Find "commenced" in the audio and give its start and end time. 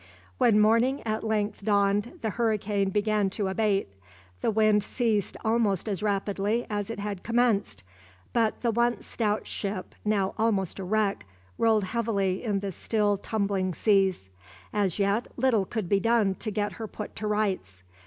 7.21-7.83